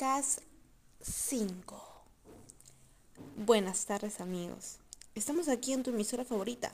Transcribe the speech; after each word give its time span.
Podcast 0.00 0.40
5. 1.02 1.78
Buenas 3.36 3.84
tardes 3.84 4.22
amigos. 4.22 4.78
Estamos 5.14 5.48
aquí 5.48 5.74
en 5.74 5.82
tu 5.82 5.90
emisora 5.90 6.24
favorita, 6.24 6.72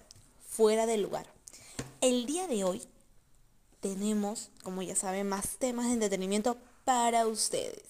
fuera 0.48 0.86
del 0.86 1.02
lugar. 1.02 1.26
El 2.00 2.26
día 2.26 2.46
de 2.46 2.62
hoy 2.62 2.82
tenemos, 3.80 4.50
como 4.62 4.80
ya 4.82 4.94
saben, 4.94 5.28
más 5.28 5.56
temas 5.58 5.86
de 5.86 5.94
entretenimiento 5.94 6.56
para 6.84 7.26
ustedes. 7.26 7.82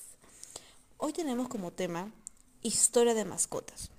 Hoy 0.97 1.13
tenemos 1.13 1.49
como 1.49 1.71
tema 1.71 2.11
historia 2.63 3.13
de 3.13 3.27
mascotas. 3.27 3.91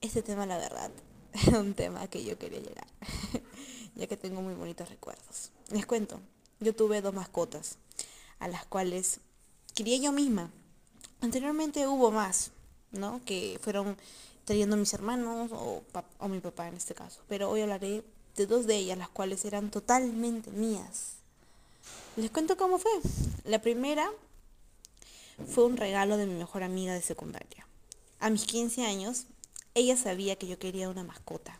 Este 0.00 0.20
tema, 0.20 0.46
la 0.46 0.58
verdad, 0.58 0.90
es 1.32 1.46
un 1.46 1.74
tema 1.74 2.08
que 2.08 2.24
yo 2.24 2.36
quería 2.40 2.58
llegar, 2.58 2.88
ya 3.94 4.08
que 4.08 4.16
tengo 4.16 4.42
muy 4.42 4.54
bonitos 4.54 4.88
recuerdos. 4.88 5.52
Les 5.70 5.86
cuento, 5.86 6.20
yo 6.58 6.74
tuve 6.74 7.02
dos 7.02 7.14
mascotas, 7.14 7.78
a 8.40 8.48
las 8.48 8.66
cuales 8.66 9.20
quería 9.74 9.98
yo 9.98 10.12
misma. 10.12 10.50
Anteriormente 11.20 11.86
hubo 11.86 12.10
más, 12.10 12.50
¿no? 12.90 13.20
Que 13.24 13.58
fueron 13.62 13.96
trayendo 14.44 14.76
mis 14.76 14.92
hermanos 14.92 15.50
o, 15.52 15.82
o 16.18 16.28
mi 16.28 16.40
papá 16.40 16.68
en 16.68 16.74
este 16.74 16.94
caso. 16.94 17.20
Pero 17.28 17.50
hoy 17.50 17.62
hablaré 17.62 18.04
de 18.36 18.46
dos 18.46 18.66
de 18.66 18.76
ellas, 18.76 18.98
las 18.98 19.08
cuales 19.08 19.44
eran 19.44 19.70
totalmente 19.70 20.50
mías. 20.50 21.14
Les 22.16 22.30
cuento 22.30 22.56
cómo 22.56 22.78
fue. 22.78 22.92
La 23.44 23.60
primera 23.60 24.10
fue 25.48 25.64
un 25.64 25.76
regalo 25.76 26.16
de 26.16 26.26
mi 26.26 26.34
mejor 26.34 26.62
amiga 26.62 26.92
de 26.94 27.02
secundaria. 27.02 27.66
A 28.20 28.30
mis 28.30 28.44
15 28.44 28.84
años, 28.84 29.26
ella 29.74 29.96
sabía 29.96 30.36
que 30.36 30.46
yo 30.46 30.58
quería 30.58 30.88
una 30.88 31.04
mascota. 31.04 31.58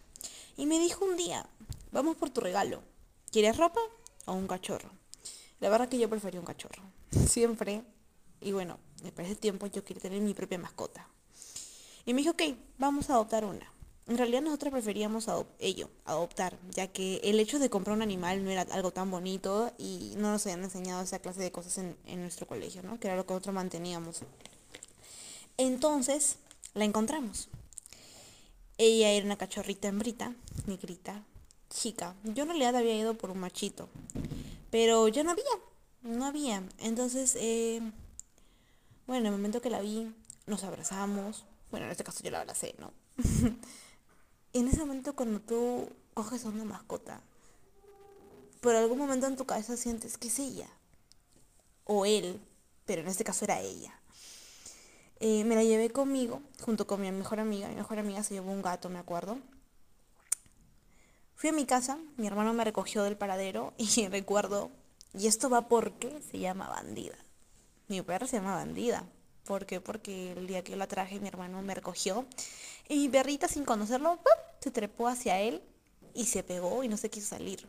Y 0.56 0.66
me 0.66 0.78
dijo 0.78 1.04
un 1.04 1.16
día, 1.16 1.46
vamos 1.90 2.16
por 2.16 2.30
tu 2.30 2.40
regalo. 2.40 2.82
¿Quieres 3.30 3.56
ropa 3.56 3.80
o 4.26 4.32
un 4.34 4.46
cachorro? 4.46 4.90
La 5.60 5.70
verdad 5.70 5.88
que 5.88 5.98
yo 5.98 6.08
prefería 6.08 6.40
un 6.40 6.46
cachorro. 6.46 6.82
Siempre. 7.28 7.82
Y 8.42 8.52
bueno, 8.52 8.78
para 9.14 9.28
ese 9.28 9.36
tiempo 9.36 9.66
yo 9.66 9.84
quería 9.84 10.02
tener 10.02 10.20
mi 10.20 10.34
propia 10.34 10.58
mascota. 10.58 11.08
Y 12.04 12.14
me 12.14 12.22
dijo, 12.22 12.32
ok, 12.32 12.42
vamos 12.78 13.10
a 13.10 13.14
adoptar 13.14 13.44
una. 13.44 13.72
En 14.08 14.18
realidad 14.18 14.42
nosotros 14.42 14.72
preferíamos 14.72 15.26
ello, 15.60 15.88
adoptar, 16.04 16.58
ya 16.70 16.88
que 16.88 17.20
el 17.22 17.38
hecho 17.38 17.60
de 17.60 17.70
comprar 17.70 17.96
un 17.96 18.02
animal 18.02 18.44
no 18.44 18.50
era 18.50 18.62
algo 18.72 18.90
tan 18.90 19.10
bonito 19.10 19.72
y 19.78 20.14
no 20.16 20.32
nos 20.32 20.44
habían 20.44 20.64
enseñado 20.64 21.02
esa 21.02 21.20
clase 21.20 21.40
de 21.40 21.52
cosas 21.52 21.78
en, 21.78 21.96
en 22.06 22.20
nuestro 22.20 22.48
colegio, 22.48 22.82
¿no? 22.82 22.98
Que 22.98 23.06
era 23.06 23.16
lo 23.16 23.24
que 23.24 23.32
nosotros 23.32 23.54
manteníamos. 23.54 24.22
Entonces, 25.56 26.38
la 26.74 26.84
encontramos. 26.84 27.48
Ella 28.76 29.10
era 29.12 29.24
una 29.24 29.36
cachorrita 29.36 29.86
hembrita, 29.86 30.34
negrita, 30.66 31.22
chica. 31.70 32.16
Yo 32.24 32.42
en 32.42 32.48
realidad 32.48 32.74
había 32.74 32.98
ido 32.98 33.14
por 33.14 33.30
un 33.30 33.38
machito, 33.38 33.88
pero 34.70 35.06
ya 35.08 35.22
no 35.22 35.30
había, 35.30 35.44
no 36.02 36.24
había. 36.26 36.64
Entonces, 36.78 37.36
eh, 37.38 37.80
bueno, 39.06 39.20
en 39.20 39.26
el 39.26 39.32
momento 39.32 39.60
que 39.60 39.70
la 39.70 39.80
vi, 39.80 40.14
nos 40.46 40.64
abrazamos. 40.64 41.44
Bueno, 41.70 41.86
en 41.86 41.92
este 41.92 42.04
caso 42.04 42.22
yo 42.22 42.30
la 42.30 42.40
abracé, 42.40 42.74
¿no? 42.78 42.92
en 44.52 44.68
ese 44.68 44.80
momento 44.80 45.14
cuando 45.14 45.40
tú 45.40 45.88
coges 46.14 46.44
una 46.44 46.64
mascota, 46.64 47.20
por 48.60 48.76
algún 48.76 48.98
momento 48.98 49.26
en 49.26 49.36
tu 49.36 49.44
cabeza 49.44 49.76
sientes 49.76 50.16
que 50.18 50.28
es 50.28 50.38
ella. 50.38 50.68
O 51.84 52.06
él, 52.06 52.40
pero 52.86 53.02
en 53.02 53.08
este 53.08 53.24
caso 53.24 53.44
era 53.44 53.60
ella. 53.60 53.92
Eh, 55.18 55.44
me 55.44 55.56
la 55.56 55.64
llevé 55.64 55.90
conmigo, 55.90 56.42
junto 56.60 56.86
con 56.86 57.00
mi 57.00 57.10
mejor 57.10 57.40
amiga. 57.40 57.68
Mi 57.68 57.74
mejor 57.74 57.98
amiga 57.98 58.22
se 58.22 58.34
llevó 58.34 58.52
un 58.52 58.62
gato, 58.62 58.88
me 58.88 58.98
acuerdo. 58.98 59.38
Fui 61.34 61.50
a 61.50 61.52
mi 61.52 61.66
casa, 61.66 61.98
mi 62.16 62.28
hermano 62.28 62.52
me 62.52 62.62
recogió 62.62 63.02
del 63.02 63.16
paradero 63.16 63.72
y 63.78 64.06
recuerdo, 64.06 64.70
y 65.12 65.26
esto 65.26 65.50
va 65.50 65.66
porque 65.66 66.22
se 66.30 66.38
llama 66.38 66.68
bandida. 66.68 67.16
Mi 67.88 68.02
perra 68.02 68.26
se 68.26 68.36
llama 68.36 68.54
bandida. 68.54 69.04
¿Por 69.44 69.66
qué? 69.66 69.80
Porque 69.80 70.32
el 70.32 70.46
día 70.46 70.62
que 70.62 70.72
yo 70.72 70.78
la 70.78 70.86
traje, 70.86 71.18
mi 71.18 71.28
hermano 71.28 71.60
me 71.62 71.74
recogió 71.74 72.26
y 72.88 72.96
mi 72.98 73.08
perrita, 73.08 73.48
sin 73.48 73.64
conocerlo, 73.64 74.18
se 74.60 74.70
trepó 74.70 75.08
hacia 75.08 75.40
él 75.40 75.62
y 76.14 76.26
se 76.26 76.42
pegó 76.42 76.84
y 76.84 76.88
no 76.88 76.96
se 76.96 77.10
quiso 77.10 77.28
salir. 77.28 77.68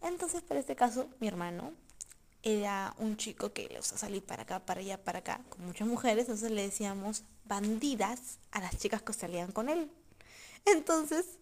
Entonces, 0.00 0.42
para 0.42 0.60
este 0.60 0.76
caso, 0.76 1.08
mi 1.20 1.28
hermano 1.28 1.72
era 2.42 2.94
un 2.98 3.16
chico 3.16 3.52
que 3.52 3.68
le 3.68 3.76
gusta 3.76 3.98
salir 3.98 4.24
para 4.24 4.42
acá, 4.42 4.60
para 4.60 4.80
allá, 4.80 5.02
para 5.02 5.20
acá, 5.20 5.40
con 5.48 5.64
muchas 5.64 5.86
mujeres, 5.86 6.24
entonces 6.24 6.50
le 6.50 6.62
decíamos 6.62 7.24
bandidas 7.44 8.38
a 8.50 8.60
las 8.60 8.76
chicas 8.78 9.02
que 9.02 9.12
salían 9.12 9.52
con 9.52 9.68
él. 9.68 9.90
Entonces, 10.64 11.38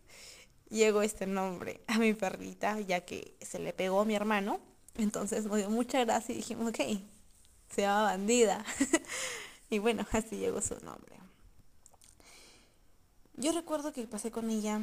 llegó 0.71 1.03
este 1.03 1.27
nombre 1.27 1.83
a 1.87 1.99
mi 1.99 2.15
perrita, 2.15 2.81
ya 2.81 3.05
que 3.05 3.37
se 3.41 3.59
le 3.59 3.73
pegó 3.73 4.01
a 4.01 4.05
mi 4.05 4.15
hermano. 4.15 4.61
Entonces 4.97 5.45
nos 5.45 5.57
dio 5.57 5.71
mucha 5.71 6.05
gracia 6.05 6.33
y 6.33 6.39
dijimos, 6.39 6.69
ok, 6.69 6.81
se 7.75 7.83
llama 7.83 8.03
bandida. 8.03 8.65
y 9.71 9.79
bueno, 9.79 10.07
así 10.13 10.37
llegó 10.37 10.61
su 10.61 10.75
nombre. 10.85 11.17
Yo 13.37 13.53
recuerdo 13.53 13.93
que 13.93 14.07
pasé 14.07 14.31
con 14.31 14.51
ella 14.51 14.83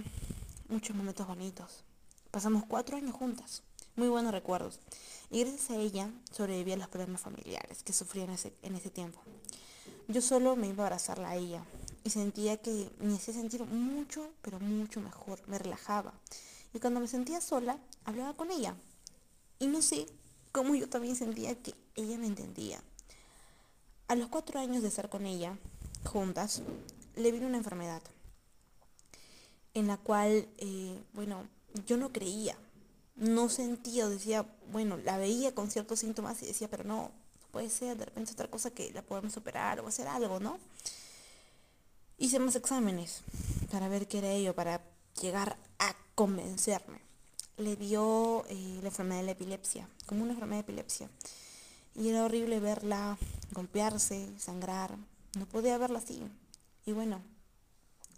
muchos 0.67 0.95
momentos 0.95 1.27
bonitos. 1.27 1.83
Pasamos 2.31 2.63
cuatro 2.67 2.97
años 2.97 3.15
juntas, 3.15 3.63
muy 3.95 4.07
buenos 4.07 4.31
recuerdos. 4.31 4.79
Y 5.29 5.41
gracias 5.41 5.69
a 5.69 5.75
ella 5.75 6.09
sobreviví 6.31 6.71
a 6.71 6.77
los 6.77 6.87
problemas 6.87 7.21
familiares 7.21 7.83
que 7.83 7.93
sufría 7.93 8.23
en 8.23 8.31
ese, 8.31 8.53
en 8.63 8.75
ese 8.75 8.89
tiempo. 8.89 9.21
Yo 10.07 10.21
solo 10.21 10.55
me 10.55 10.67
iba 10.67 10.83
a 10.83 10.87
abrazarla 10.87 11.29
a 11.29 11.35
ella 11.35 11.63
y 12.03 12.09
sentía 12.09 12.57
que 12.57 12.89
me 12.99 13.15
hacía 13.15 13.33
sentir 13.33 13.63
mucho, 13.65 14.31
pero 14.41 14.59
mucho 14.59 15.01
mejor, 15.01 15.41
me 15.47 15.59
relajaba. 15.59 16.13
Y 16.73 16.79
cuando 16.79 16.99
me 16.99 17.07
sentía 17.07 17.41
sola, 17.41 17.77
hablaba 18.05 18.33
con 18.33 18.51
ella. 18.51 18.75
Y 19.59 19.67
no 19.67 19.81
sé 19.81 20.07
cómo 20.57 20.73
yo 20.73 20.89
también 20.89 21.15
sentía 21.15 21.53
que 21.53 21.75
ella 21.93 22.17
me 22.17 22.25
entendía. 22.25 22.81
A 24.07 24.15
los 24.15 24.27
cuatro 24.29 24.59
años 24.59 24.81
de 24.81 24.87
estar 24.87 25.07
con 25.07 25.27
ella, 25.27 25.55
juntas, 26.03 26.63
le 27.15 27.31
vino 27.31 27.45
una 27.45 27.57
enfermedad 27.57 28.01
en 29.75 29.85
la 29.85 29.97
cual, 29.97 30.47
eh, 30.57 30.99
bueno, 31.13 31.47
yo 31.85 31.97
no 31.97 32.11
creía, 32.11 32.57
no 33.15 33.49
sentía, 33.49 34.09
decía, 34.09 34.47
bueno, 34.71 34.97
la 34.97 35.19
veía 35.19 35.53
con 35.53 35.69
ciertos 35.69 35.99
síntomas 35.99 36.41
y 36.41 36.47
decía, 36.47 36.67
pero 36.67 36.83
no, 36.83 37.11
puede 37.51 37.69
ser, 37.69 37.95
de 37.95 38.05
repente 38.05 38.31
otra 38.31 38.49
cosa 38.49 38.71
que 38.71 38.91
la 38.93 39.03
podemos 39.03 39.33
superar 39.33 39.79
o 39.81 39.87
hacer 39.87 40.07
algo, 40.07 40.39
¿no? 40.39 40.57
Hice 42.17 42.39
más 42.39 42.55
exámenes 42.55 43.21
para 43.69 43.89
ver 43.89 44.07
qué 44.07 44.17
era 44.17 44.31
ello, 44.31 44.55
para 44.55 44.81
llegar 45.21 45.55
a 45.77 45.95
convencerme. 46.15 47.06
Le 47.57 47.75
dio 47.75 48.45
eh, 48.49 48.79
la 48.81 48.89
enfermedad 48.89 49.21
de 49.21 49.25
la 49.25 49.31
epilepsia, 49.31 49.89
como 50.05 50.23
una 50.23 50.33
enfermedad 50.33 50.63
de 50.63 50.71
epilepsia. 50.71 51.09
Y 51.95 52.09
era 52.09 52.23
horrible 52.23 52.59
verla 52.59 53.17
golpearse, 53.51 54.29
sangrar. 54.37 54.95
No 55.37 55.45
podía 55.47 55.77
verla 55.77 55.99
así. 55.99 56.21
Y 56.85 56.91
bueno, 56.91 57.21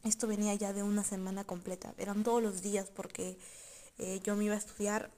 esto 0.04 0.28
venía 0.28 0.54
ya 0.56 0.74
de 0.74 0.84
una 0.84 1.04
semana 1.04 1.44
completa. 1.44 1.94
Eran 1.98 2.24
todos 2.24 2.44
los 2.44 2.62
días 2.62 2.90
porque 2.94 3.38
eh, 3.98 4.20
yo 4.24 4.36
me 4.36 4.46
iba 4.46 4.56
a 4.56 4.58
estudiar 4.58 5.12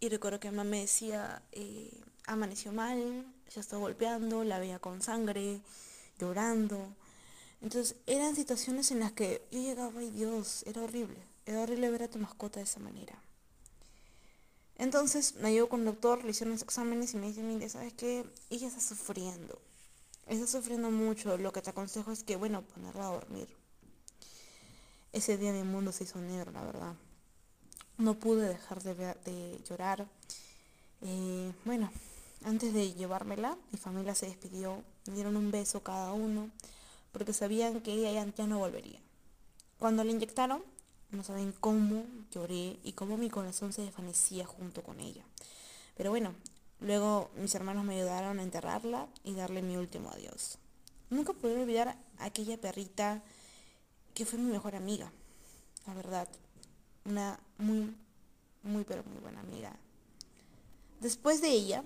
y 0.00 0.08
recuerdo 0.08 0.40
que 0.40 0.50
mamá 0.50 0.64
me 0.64 0.80
decía, 0.80 1.42
eh, 1.52 2.00
amaneció 2.26 2.72
mal, 2.72 3.24
se 3.48 3.60
está 3.60 3.76
golpeando, 3.76 4.42
la 4.42 4.58
veía 4.58 4.80
con 4.80 5.00
sangre, 5.00 5.60
llorando. 6.18 6.94
Entonces 7.60 7.96
eran 8.06 8.34
situaciones 8.34 8.90
en 8.90 8.98
las 8.98 9.12
que 9.12 9.46
yo 9.52 9.60
llegaba 9.60 10.02
y 10.02 10.10
Dios, 10.10 10.64
era 10.66 10.82
horrible. 10.82 11.31
Era 11.46 11.62
horrible 11.62 11.90
ver 11.90 12.04
a 12.04 12.08
tu 12.08 12.18
mascota 12.18 12.60
de 12.60 12.64
esa 12.64 12.80
manera. 12.80 13.18
Entonces 14.76 15.36
me 15.36 15.52
llevo 15.52 15.68
con 15.68 15.80
el 15.80 15.86
doctor, 15.86 16.24
le 16.24 16.30
hicieron 16.30 16.52
los 16.52 16.62
exámenes 16.62 17.14
y 17.14 17.16
me 17.16 17.28
dice, 17.28 17.42
mire, 17.42 17.68
¿sabes 17.68 17.92
qué? 17.94 18.24
Ella 18.50 18.68
está 18.68 18.80
sufriendo. 18.80 19.58
Está 20.26 20.46
sufriendo 20.46 20.90
mucho. 20.90 21.36
Lo 21.38 21.52
que 21.52 21.62
te 21.62 21.70
aconsejo 21.70 22.10
es 22.12 22.24
que, 22.24 22.36
bueno, 22.36 22.62
ponerla 22.62 23.08
a 23.08 23.12
dormir. 23.12 23.48
Ese 25.12 25.36
día 25.36 25.52
mi 25.52 25.62
mundo 25.62 25.92
se 25.92 26.04
hizo 26.04 26.18
negro, 26.20 26.52
la 26.52 26.64
verdad. 26.64 26.94
No 27.98 28.18
pude 28.18 28.48
dejar 28.48 28.82
de, 28.82 28.94
de 28.94 29.60
llorar. 29.68 30.06
Eh, 31.02 31.52
bueno, 31.64 31.90
antes 32.44 32.72
de 32.72 32.94
llevármela, 32.94 33.56
mi 33.70 33.78
familia 33.78 34.14
se 34.14 34.26
despidió, 34.26 34.82
me 35.06 35.14
dieron 35.14 35.36
un 35.36 35.50
beso 35.50 35.82
cada 35.82 36.12
uno, 36.12 36.50
porque 37.12 37.32
sabían 37.32 37.80
que 37.80 37.92
ella 37.92 38.26
ya 38.36 38.46
no 38.46 38.58
volvería. 38.58 39.00
Cuando 39.78 40.02
la 40.02 40.10
inyectaron, 40.10 40.62
no 41.12 41.22
saben 41.22 41.52
cómo 41.52 42.04
lloré 42.30 42.78
y 42.82 42.92
cómo 42.92 43.16
mi 43.16 43.30
corazón 43.30 43.72
se 43.72 43.82
desvanecía 43.82 44.46
junto 44.46 44.82
con 44.82 44.98
ella. 45.00 45.24
Pero 45.96 46.10
bueno, 46.10 46.34
luego 46.80 47.30
mis 47.36 47.54
hermanos 47.54 47.84
me 47.84 47.96
ayudaron 47.96 48.38
a 48.38 48.42
enterrarla 48.42 49.06
y 49.22 49.34
darle 49.34 49.62
mi 49.62 49.76
último 49.76 50.10
adiós. 50.10 50.58
Nunca 51.10 51.34
pude 51.34 51.60
olvidar 51.60 51.96
a 52.18 52.24
aquella 52.24 52.58
perrita 52.58 53.22
que 54.14 54.24
fue 54.24 54.38
mi 54.38 54.50
mejor 54.50 54.74
amiga, 54.74 55.12
la 55.86 55.94
verdad. 55.94 56.28
Una 57.04 57.38
muy, 57.58 57.94
muy, 58.62 58.84
pero 58.84 59.04
muy 59.04 59.18
buena 59.20 59.40
amiga. 59.40 59.76
Después 61.00 61.42
de 61.42 61.50
ella, 61.50 61.84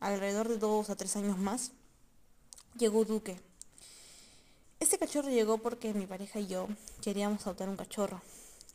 alrededor 0.00 0.48
de 0.48 0.58
dos 0.58 0.90
a 0.90 0.96
tres 0.96 1.16
años 1.16 1.38
más, 1.38 1.72
llegó 2.76 3.04
Duque. 3.04 3.40
Este 4.80 4.98
cachorro 4.98 5.28
llegó 5.28 5.58
porque 5.58 5.94
mi 5.94 6.06
pareja 6.06 6.40
y 6.40 6.48
yo 6.48 6.68
queríamos 7.00 7.46
adoptar 7.46 7.68
un 7.68 7.76
cachorro. 7.76 8.20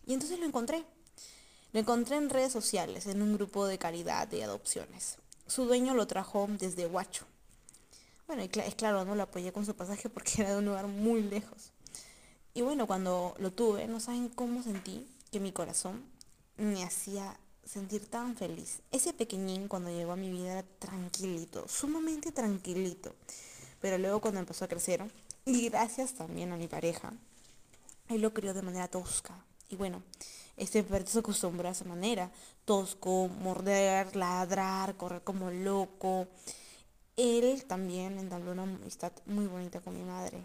Y 0.08 0.14
entonces 0.14 0.40
lo 0.40 0.46
encontré. 0.46 0.84
Lo 1.74 1.82
encontré 1.82 2.16
en 2.16 2.30
redes 2.30 2.54
sociales, 2.54 3.06
en 3.06 3.22
un 3.22 3.36
grupo 3.36 3.68
de 3.68 3.78
caridad 3.78 4.28
de 4.28 4.44
adopciones. 4.44 5.18
Su 5.46 5.66
dueño 5.66 5.94
lo 5.94 6.08
trajo 6.08 6.48
desde 6.50 6.88
Huacho. 6.88 7.26
Bueno, 8.26 8.44
y 8.44 8.50
es 8.60 8.76
claro, 8.76 9.06
no 9.06 9.16
lo 9.16 9.24
apoyé 9.24 9.52
con 9.52 9.66
su 9.66 9.76
pasaje 9.76 10.10
porque 10.10 10.32
era 10.42 10.52
de 10.52 10.58
un 10.58 10.66
lugar 10.66 10.88
muy 10.88 11.22
lejos. 11.22 11.72
Y 12.54 12.62
bueno, 12.62 12.88
cuando 12.88 13.36
lo 13.38 13.52
tuve, 13.52 13.86
no 13.88 14.00
saben 14.00 14.30
cómo 14.30 14.64
sentí 14.64 15.06
que 15.30 15.40
mi 15.40 15.52
corazón 15.52 16.04
me 16.56 16.84
hacía 16.84 17.38
sentir 17.66 18.10
tan 18.10 18.36
feliz. 18.36 18.80
Ese 18.92 19.14
pequeñín 19.14 19.68
cuando 19.68 19.92
llegó 19.92 20.14
a 20.14 20.16
mi 20.16 20.32
vida 20.32 20.54
era 20.54 20.64
tranquilito, 20.80 21.68
sumamente 21.68 22.32
tranquilito. 22.32 23.14
Pero 23.82 23.98
luego 23.98 24.22
cuando 24.22 24.40
empezó 24.40 24.66
a 24.66 24.70
crecer, 24.70 25.04
y 25.46 25.70
gracias 25.70 26.14
también 26.14 26.52
a 26.52 26.58
mi 26.58 26.68
pareja, 26.68 27.14
él 28.10 28.22
lo 28.22 28.34
crió 28.34 28.54
de 28.54 28.62
manera 28.62 28.88
tosca. 28.88 29.46
Y 29.70 29.76
bueno, 29.76 30.02
este 30.56 30.84
perro 30.84 31.06
se 31.06 31.20
acostumbró 31.20 31.68
a 31.68 31.72
esa 31.72 31.86
manera. 31.86 32.32
Tosco, 32.66 33.28
morder, 33.28 34.16
ladrar, 34.16 34.96
correr 34.96 35.24
como 35.24 35.52
loco. 35.52 36.28
Él 37.16 37.64
también 37.66 38.20
entabló 38.20 38.52
una 38.52 38.64
amistad 38.64 39.12
muy 39.26 39.48
bonita 39.48 39.82
con 39.82 39.96
mi 39.98 40.04
madre. 40.04 40.42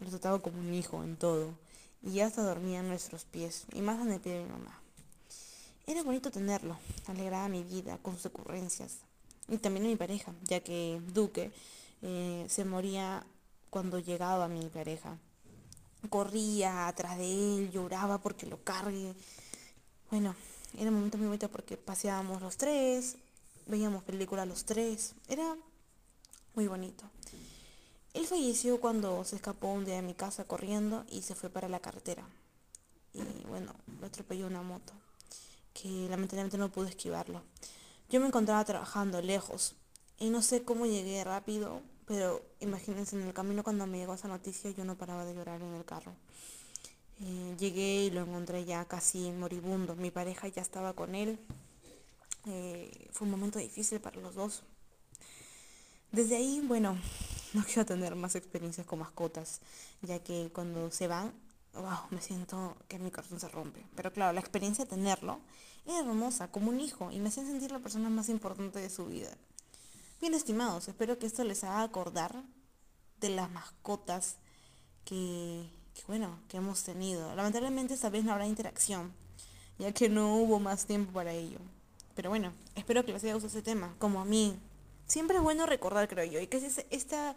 Lo 0.00 0.08
trataba 0.10 0.40
como 0.40 0.60
un 0.60 0.74
hijo 0.74 1.02
en 1.02 1.16
todo. 1.16 1.54
Y 2.02 2.20
hasta 2.20 2.42
dormía 2.42 2.80
en 2.80 2.88
nuestros 2.88 3.24
pies, 3.24 3.64
y 3.72 3.80
más 3.80 4.00
en 4.00 4.12
el 4.12 4.20
pie 4.20 4.34
de 4.34 4.44
mi 4.44 4.50
mamá. 4.50 4.80
Era 5.86 6.02
bonito 6.02 6.30
tenerlo, 6.30 6.78
alegraba 7.06 7.48
mi 7.48 7.64
vida 7.64 7.98
con 8.02 8.14
sus 8.14 8.26
ocurrencias. 8.26 8.98
Y 9.48 9.58
también 9.58 9.86
a 9.86 9.88
mi 9.88 9.96
pareja, 9.96 10.32
ya 10.44 10.60
que 10.60 11.00
Duque 11.12 11.50
eh, 12.02 12.46
se 12.48 12.64
moría 12.64 13.24
cuando 13.70 13.98
llegaba 13.98 14.48
mi 14.48 14.68
pareja. 14.68 15.18
Corría 16.10 16.86
atrás 16.88 17.18
de 17.18 17.24
él, 17.24 17.70
lloraba 17.70 18.18
porque 18.18 18.46
lo 18.46 18.62
cargue. 18.62 19.14
Bueno, 20.10 20.34
era 20.76 20.90
un 20.90 20.96
momento 20.96 21.18
muy 21.18 21.26
bonito 21.26 21.50
porque 21.50 21.76
paseábamos 21.76 22.40
los 22.40 22.56
tres, 22.56 23.16
veíamos 23.66 24.02
películas 24.04 24.46
los 24.46 24.64
tres. 24.64 25.14
Era 25.28 25.56
muy 26.54 26.68
bonito. 26.68 27.04
Él 28.14 28.26
falleció 28.26 28.80
cuando 28.80 29.22
se 29.24 29.36
escapó 29.36 29.68
un 29.68 29.84
día 29.84 29.96
de 29.96 30.02
mi 30.02 30.14
casa 30.14 30.44
corriendo 30.44 31.04
y 31.08 31.22
se 31.22 31.34
fue 31.34 31.50
para 31.50 31.68
la 31.68 31.80
carretera. 31.80 32.24
Y 33.12 33.22
bueno, 33.46 33.74
lo 34.00 34.06
atropelló 34.06 34.46
una 34.46 34.62
moto, 34.62 34.92
que 35.74 36.08
lamentablemente 36.08 36.58
no 36.58 36.70
pude 36.70 36.90
esquivarlo. 36.90 37.42
Yo 38.08 38.20
me 38.20 38.26
encontraba 38.26 38.64
trabajando 38.64 39.20
lejos 39.20 39.74
y 40.18 40.30
no 40.30 40.42
sé 40.42 40.62
cómo 40.62 40.86
llegué 40.86 41.22
rápido, 41.24 41.82
pero 42.08 42.42
imagínense 42.60 43.16
en 43.16 43.26
el 43.26 43.34
camino 43.34 43.62
cuando 43.62 43.86
me 43.86 43.98
llegó 43.98 44.14
esa 44.14 44.28
noticia 44.28 44.70
yo 44.70 44.84
no 44.84 44.96
paraba 44.96 45.26
de 45.26 45.34
llorar 45.34 45.60
en 45.60 45.74
el 45.74 45.84
carro. 45.84 46.12
Eh, 47.20 47.54
llegué 47.58 48.04
y 48.04 48.10
lo 48.10 48.22
encontré 48.22 48.64
ya 48.64 48.84
casi 48.86 49.30
moribundo. 49.32 49.94
Mi 49.94 50.10
pareja 50.10 50.48
ya 50.48 50.62
estaba 50.62 50.94
con 50.94 51.14
él. 51.14 51.38
Eh, 52.46 53.08
fue 53.12 53.26
un 53.26 53.32
momento 53.32 53.58
difícil 53.58 54.00
para 54.00 54.20
los 54.20 54.34
dos. 54.34 54.62
Desde 56.10 56.36
ahí, 56.36 56.62
bueno, 56.64 56.96
no 57.52 57.62
quiero 57.64 57.84
tener 57.84 58.16
más 58.16 58.36
experiencias 58.36 58.86
con 58.86 59.00
mascotas, 59.00 59.60
ya 60.00 60.18
que 60.20 60.50
cuando 60.54 60.90
se 60.90 61.08
van, 61.08 61.32
wow, 61.74 62.08
me 62.10 62.22
siento 62.22 62.74
que 62.88 62.98
mi 62.98 63.10
corazón 63.10 63.38
se 63.38 63.48
rompe. 63.48 63.84
Pero 63.94 64.12
claro, 64.12 64.32
la 64.32 64.40
experiencia 64.40 64.84
de 64.84 64.90
tenerlo 64.90 65.40
era 65.84 66.00
hermosa, 66.00 66.50
como 66.50 66.70
un 66.70 66.80
hijo, 66.80 67.10
y 67.10 67.18
me 67.18 67.28
hacía 67.28 67.44
sentir 67.44 67.70
la 67.70 67.80
persona 67.80 68.08
más 68.08 68.30
importante 68.30 68.78
de 68.78 68.88
su 68.88 69.06
vida. 69.06 69.36
Bien 70.20 70.34
estimados, 70.34 70.88
espero 70.88 71.16
que 71.16 71.26
esto 71.26 71.44
les 71.44 71.62
haga 71.62 71.82
acordar 71.82 72.42
de 73.20 73.28
las 73.28 73.48
mascotas 73.52 74.34
que, 75.04 75.70
bueno, 76.08 76.40
que 76.48 76.56
hemos 76.56 76.82
tenido. 76.82 77.36
Lamentablemente 77.36 77.94
esta 77.94 78.10
vez 78.10 78.24
no 78.24 78.32
habrá 78.32 78.44
interacción, 78.44 79.12
ya 79.78 79.92
que 79.92 80.08
no 80.08 80.34
hubo 80.34 80.58
más 80.58 80.86
tiempo 80.86 81.12
para 81.12 81.32
ello. 81.32 81.60
Pero 82.16 82.30
bueno, 82.30 82.52
espero 82.74 83.04
que 83.04 83.12
les 83.12 83.22
haya 83.22 83.34
gustado 83.34 83.56
ese 83.56 83.62
tema, 83.62 83.94
como 84.00 84.20
a 84.20 84.24
mí, 84.24 84.58
siempre 85.06 85.36
es 85.36 85.42
bueno 85.42 85.66
recordar, 85.66 86.08
creo 86.08 86.24
yo, 86.24 86.40
y 86.40 86.48
que 86.48 86.56
esta, 86.90 87.36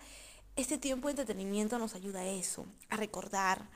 este 0.55 0.79
tiempo 0.79 1.07
de 1.07 1.11
entretenimiento 1.11 1.77
nos 1.77 1.93
ayuda 1.93 2.21
a 2.21 2.25
eso, 2.25 2.65
a 2.89 2.95
recordar, 2.95 3.69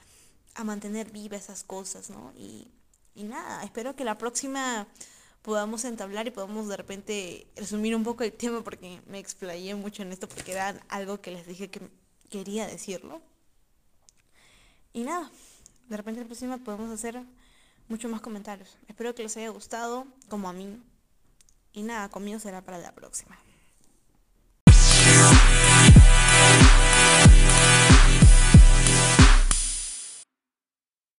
a 0.56 0.64
mantener 0.64 1.12
viva 1.12 1.38
esas 1.38 1.64
cosas, 1.64 2.10
¿no? 2.10 2.34
Y, 2.36 2.72
y 3.14 3.24
nada, 3.24 3.64
espero 3.64 3.96
que 3.96 4.04
la 4.04 4.18
próxima 4.18 4.88
podamos 5.46 5.86
entablar 5.86 6.26
y 6.26 6.32
podamos 6.32 6.68
de 6.68 6.76
repente 6.76 7.46
resumir 7.56 7.96
un 7.96 8.04
poco 8.04 8.24
el 8.24 8.34
tema 8.34 8.64
porque 8.64 9.00
me 9.06 9.20
explayé 9.20 9.76
mucho 9.76 10.02
en 10.02 10.12
esto 10.12 10.28
porque 10.28 10.54
era 10.54 10.70
algo 10.90 11.22
que 11.22 11.30
les 11.30 11.46
dije 11.46 11.70
que 11.70 11.82
quería 12.32 12.66
decirlo. 12.66 13.22
Y 14.92 15.04
nada, 15.04 15.30
de 15.88 15.98
repente 15.98 16.22
la 16.22 16.26
próxima 16.26 16.58
podemos 16.58 16.90
hacer 16.90 17.22
muchos 17.88 18.10
más 18.10 18.22
comentarios. 18.22 18.76
Espero 18.88 19.14
que 19.14 19.22
les 19.22 19.38
haya 19.38 19.50
gustado, 19.50 20.08
como 20.30 20.50
a 20.50 20.54
mí. 20.54 20.82
Y 21.74 21.84
nada, 21.84 22.10
conmigo 22.10 22.40
será 22.40 22.64
para 22.64 22.80
la 22.80 22.96
próxima. 22.96 23.38